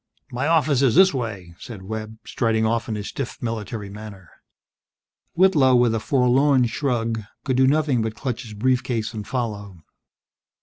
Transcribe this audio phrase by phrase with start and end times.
[0.31, 4.31] "My office is this way," said Webb, striding off in a stiff military manner.
[5.35, 9.77] Whitlow, with a forlorn shrug, could do nothing but clutch his brief case and follow.